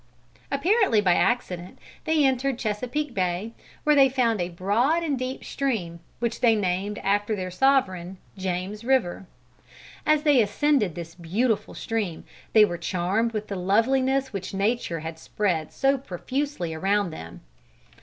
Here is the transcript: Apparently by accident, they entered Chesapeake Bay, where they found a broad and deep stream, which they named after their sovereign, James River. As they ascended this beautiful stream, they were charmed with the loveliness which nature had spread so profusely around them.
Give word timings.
Apparently 0.51 0.99
by 0.99 1.13
accident, 1.13 1.77
they 2.05 2.25
entered 2.25 2.57
Chesapeake 2.57 3.13
Bay, 3.13 3.53
where 3.83 3.95
they 3.95 4.09
found 4.09 4.41
a 4.41 4.49
broad 4.49 5.03
and 5.03 5.15
deep 5.19 5.43
stream, 5.43 5.99
which 6.17 6.41
they 6.41 6.55
named 6.55 6.97
after 7.03 7.35
their 7.35 7.51
sovereign, 7.51 8.17
James 8.35 8.83
River. 8.83 9.27
As 10.03 10.23
they 10.23 10.41
ascended 10.41 10.95
this 10.95 11.13
beautiful 11.13 11.75
stream, 11.75 12.23
they 12.53 12.65
were 12.65 12.79
charmed 12.79 13.31
with 13.31 13.47
the 13.47 13.55
loveliness 13.55 14.33
which 14.33 14.55
nature 14.55 15.01
had 15.01 15.19
spread 15.19 15.71
so 15.71 15.99
profusely 15.99 16.73
around 16.73 17.11
them. 17.11 17.41